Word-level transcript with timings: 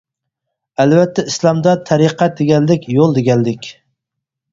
ئەلۋەتتە 0.83 1.25
ئىسلامدا 1.31 1.73
تەرىقەت 1.89 2.33
دېگەنلىك 2.39 2.87
«يول» 2.95 3.15
دېگەنلىك. 3.19 3.71